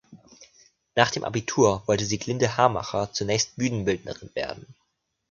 Nach 0.95 1.11
dem 1.11 1.23
Abitur 1.23 1.83
wollte 1.85 2.05
Sieglinde 2.05 2.57
Hamacher 2.57 3.13
zunächst 3.13 3.55
Bühnenbildnerin 3.57 4.31
werden. 4.33 4.65